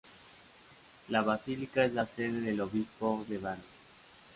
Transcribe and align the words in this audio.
La 1.09 1.21
basílica 1.21 1.85
es 1.85 1.93
la 1.93 2.07
sede 2.07 2.41
del 2.41 2.61
obispo 2.61 3.23
de 3.27 3.37
Vannes. 3.37 3.65